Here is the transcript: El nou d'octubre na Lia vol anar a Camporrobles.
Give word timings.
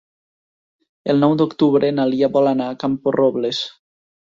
El 1.13 1.21
nou 1.25 1.35
d'octubre 1.41 1.93
na 1.99 2.07
Lia 2.15 2.31
vol 2.39 2.51
anar 2.55 2.73
a 2.73 2.81
Camporrobles. 2.87 3.65